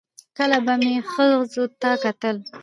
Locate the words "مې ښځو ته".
0.83-1.89